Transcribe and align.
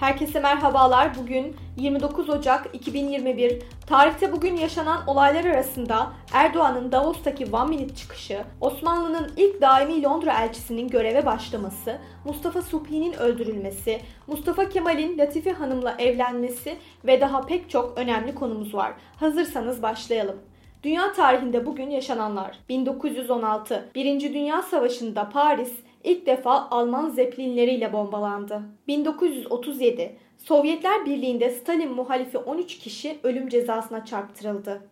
Herkese 0.00 0.40
merhabalar. 0.40 1.18
Bugün 1.18 1.56
29 1.76 2.30
Ocak 2.30 2.66
2021. 2.72 3.62
Tarihte 3.86 4.32
bugün 4.32 4.56
yaşanan 4.56 5.06
olaylar 5.06 5.44
arasında 5.44 6.12
Erdoğan'ın 6.32 6.92
Davos'taki 6.92 7.46
One 7.52 7.76
Minute 7.76 7.94
çıkışı, 7.94 8.44
Osmanlı'nın 8.60 9.32
ilk 9.36 9.62
daimi 9.62 10.02
Londra 10.02 10.42
elçisinin 10.42 10.88
göreve 10.88 11.26
başlaması, 11.26 11.98
Mustafa 12.24 12.62
Subhi'nin 12.62 13.12
öldürülmesi, 13.12 14.00
Mustafa 14.26 14.68
Kemal'in 14.68 15.18
Latife 15.18 15.52
Hanım'la 15.52 15.94
evlenmesi 15.98 16.76
ve 17.04 17.20
daha 17.20 17.40
pek 17.40 17.70
çok 17.70 17.98
önemli 17.98 18.34
konumuz 18.34 18.74
var. 18.74 18.92
Hazırsanız 19.16 19.82
başlayalım. 19.82 20.36
Dünya 20.82 21.12
tarihinde 21.12 21.66
bugün 21.66 21.90
yaşananlar. 21.90 22.58
1916 22.68 23.88
Birinci 23.94 24.34
Dünya 24.34 24.62
Savaşı'nda 24.62 25.28
Paris 25.28 25.72
ilk 26.04 26.26
defa 26.26 26.68
Alman 26.70 27.08
zeplinleriyle 27.08 27.92
bombalandı. 27.92 28.62
1937 28.88 30.16
Sovyetler 30.38 31.06
Birliği'nde 31.06 31.50
Stalin 31.50 31.92
muhalifi 31.92 32.38
13 32.38 32.78
kişi 32.78 33.18
ölüm 33.22 33.48
cezasına 33.48 34.04
çarptırıldı. 34.04 34.82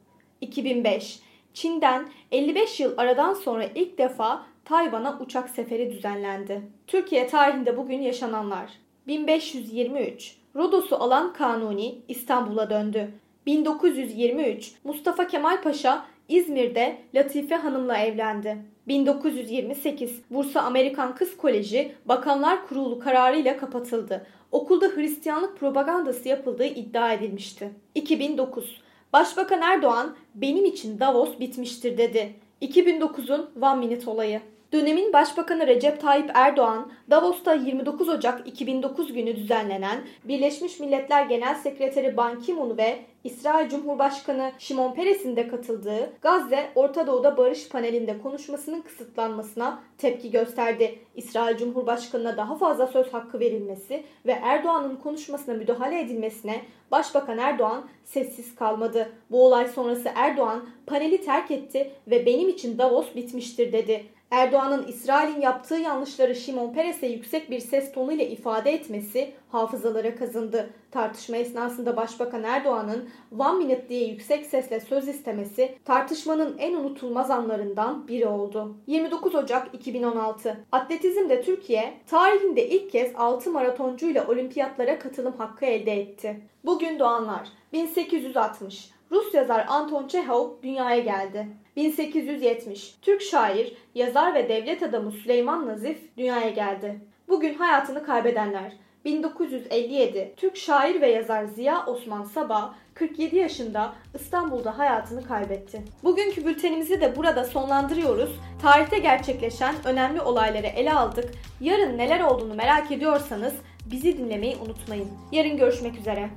2005 0.41 1.21
Çin'den 1.55 2.09
55 2.33 2.81
yıl 2.81 2.95
aradan 2.97 3.35
sonra 3.35 3.65
ilk 3.75 3.99
defa 3.99 4.47
Tayvan'a 4.65 5.19
uçak 5.21 5.49
seferi 5.49 5.91
düzenlendi. 5.91 6.63
Türkiye 6.87 7.27
tarihinde 7.27 7.77
bugün 7.77 8.01
yaşananlar. 8.01 8.71
1523 9.07 10.37
Rodos'u 10.57 10.97
alan 10.97 11.33
Kanuni 11.33 11.99
İstanbul'a 12.09 12.71
döndü. 12.71 13.11
1923 13.47 14.75
Mustafa 14.85 15.27
Kemal 15.27 15.63
Paşa 15.63 16.07
İzmir'de 16.29 16.99
Latife 17.15 17.55
Hanım'la 17.55 17.99
evlendi. 17.99 18.57
1928 18.89 20.23
Bursa 20.31 20.61
Amerikan 20.61 21.15
Kız 21.15 21.37
Koleji 21.37 21.93
Bakanlar 22.05 22.67
Kurulu 22.67 22.99
kararıyla 22.99 23.57
kapatıldı. 23.57 24.27
Okulda 24.53 24.87
Hristiyanlık 24.87 25.59
propagandası 25.59 26.29
yapıldığı 26.29 26.67
iddia 26.67 27.13
edilmişti. 27.13 27.71
2009 27.95 28.81
Başbakan 29.13 29.63
Erdoğan 29.63 30.17
benim 30.35 30.65
için 30.65 31.01
Davos 31.01 31.41
bitmiştir 31.41 31.99
dedi. 31.99 32.35
2009'un 32.63 33.51
One 33.63 33.87
Minute 33.87 34.11
olayı. 34.11 34.41
Dönemin 34.73 35.13
Başbakanı 35.13 35.67
Recep 35.67 36.01
Tayyip 36.01 36.31
Erdoğan, 36.35 36.93
Davos'ta 37.11 37.55
29 37.55 38.09
Ocak 38.09 38.49
2009 38.49 39.13
günü 39.13 39.37
düzenlenen 39.37 39.99
Birleşmiş 40.25 40.81
Milletler 40.81 41.27
Genel 41.27 41.55
Sekreteri 41.55 42.17
Ban 42.17 42.41
Ki-moon 42.41 42.77
ve 42.77 42.99
İsrail 43.25 43.69
Cumhurbaşkanı 43.69 44.53
Şimon 44.59 44.95
Peres'in 44.95 45.37
de 45.37 45.49
katıldığı 45.49 46.13
Gazze 46.23 46.71
Orta 46.75 47.07
Doğu'da 47.07 47.37
barış 47.37 47.69
panelinde 47.69 48.19
konuşmasının 48.23 48.81
kısıtlanmasına 48.83 49.83
tepki 49.99 50.31
gösterdi. 50.31 50.99
İsrail 51.15 51.57
Cumhurbaşkanı'na 51.57 52.37
daha 52.37 52.57
fazla 52.57 52.87
söz 52.87 53.13
hakkı 53.13 53.41
verilmesi 53.41 54.05
ve 54.27 54.33
Erdoğan'ın 54.33 54.97
konuşmasına 54.97 55.55
müdahale 55.55 56.01
edilmesine 56.01 56.63
Başbakan 56.91 57.39
Erdoğan 57.39 57.89
sessiz 58.05 58.55
kalmadı. 58.55 59.13
Bu 59.31 59.47
olay 59.47 59.69
sonrası 59.69 60.11
Erdoğan 60.15 60.69
paneli 60.87 61.25
terk 61.25 61.51
etti 61.51 61.91
ve 62.07 62.27
benim 62.27 62.49
için 62.49 62.79
Davos 62.79 63.15
bitmiştir 63.15 63.73
dedi. 63.73 64.16
Erdoğan'ın 64.37 64.87
İsrail'in 64.87 65.41
yaptığı 65.41 65.75
yanlışları 65.75 66.35
Şimon 66.35 66.73
Peres'e 66.73 67.07
yüksek 67.07 67.51
bir 67.51 67.61
ses 67.61 67.93
tonuyla 67.93 68.25
ifade 68.25 68.73
etmesi 68.73 69.33
hafızalara 69.49 70.15
kazındı. 70.15 70.71
Tartışma 70.91 71.37
esnasında 71.37 71.97
Başbakan 71.97 72.45
Erdoğan'ın 72.45 73.09
One 73.39 73.59
Minute 73.65 73.89
diye 73.89 74.07
yüksek 74.07 74.47
sesle 74.47 74.81
söz 74.81 75.09
istemesi 75.09 75.79
tartışmanın 75.85 76.59
en 76.59 76.75
unutulmaz 76.75 77.31
anlarından 77.31 78.09
biri 78.09 78.27
oldu. 78.27 78.77
29 78.87 79.35
Ocak 79.35 79.75
2016 79.75 80.57
Atletizmde 80.73 81.43
Türkiye 81.43 81.95
tarihinde 82.07 82.69
ilk 82.69 82.93
kez 82.93 83.13
6 83.17 83.51
maratoncuyla 83.51 84.27
olimpiyatlara 84.29 84.99
katılım 84.99 85.35
hakkı 85.39 85.67
elde 85.67 85.93
etti. 85.93 86.41
Bugün 86.65 86.99
doğanlar 86.99 87.49
1860 87.73 88.91
Rus 89.11 89.35
yazar 89.35 89.65
Anton 89.69 90.09
Çehov 90.09 90.51
dünyaya 90.63 91.01
geldi. 91.01 91.47
1870 91.77 92.95
Türk 93.03 93.23
şair, 93.23 93.77
yazar 93.95 94.35
ve 94.35 94.49
devlet 94.49 94.83
adamı 94.83 95.13
Süleyman 95.13 95.67
Nazif 95.67 96.17
dünyaya 96.17 96.51
geldi. 96.51 97.01
Bugün 97.29 97.55
hayatını 97.55 98.05
kaybedenler 98.05 98.73
1957 99.05 100.35
Türk 100.37 100.57
şair 100.57 101.01
ve 101.01 101.11
yazar 101.11 101.45
Ziya 101.45 101.87
Osman 101.87 102.23
Sabah 102.25 102.75
47 102.95 103.37
yaşında 103.37 103.93
İstanbul'da 104.15 104.79
hayatını 104.79 105.25
kaybetti. 105.25 105.83
Bugünkü 106.05 106.47
bültenimizi 106.47 107.01
de 107.01 107.17
burada 107.17 107.45
sonlandırıyoruz. 107.45 108.31
Tarihte 108.63 108.99
gerçekleşen 108.99 109.75
önemli 109.85 110.21
olayları 110.21 110.67
ele 110.67 110.93
aldık. 110.93 111.31
Yarın 111.61 111.99
neler 111.99 112.21
olduğunu 112.21 112.55
merak 112.55 112.93
ediyorsanız 112.93 113.55
bizi 113.91 114.19
dinlemeyi 114.19 114.57
unutmayın. 114.57 115.09
Yarın 115.33 115.57
görüşmek 115.57 115.99
üzere. 115.99 116.31